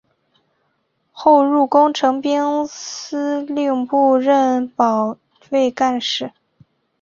[1.11, 5.15] 后入工程兵司令部任保
[5.51, 6.31] 卫干事。